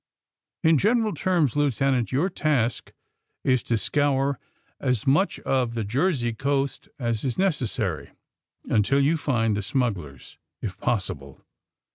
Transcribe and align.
In 0.63 0.79
general 0.79 1.13
terms, 1.13 1.55
Lieutenant, 1.55 2.11
your 2.11 2.27
task 2.27 2.91
is 3.43 3.61
to 3.61 3.77
scour 3.77 4.39
as 4.79 5.05
much 5.05 5.39
of 5.41 5.75
the 5.75 5.83
Jersey 5.83 6.33
coast 6.33 6.89
as 6.97 7.23
is 7.23 7.37
necessary 7.37 8.09
until 8.67 8.99
you 8.99 9.15
find 9.15 9.55
the 9.55 9.61
smugglers, 9.61 10.39
if 10.59 10.79
possible. 10.79 11.45